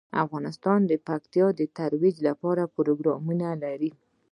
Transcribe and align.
افغانستان 0.23 0.79
د 0.85 0.93
پکتیا 1.07 1.47
د 1.59 1.61
ترویج 1.77 2.15
لپاره 2.27 2.71
پروګرامونه 2.75 3.47
لري. 3.63 3.91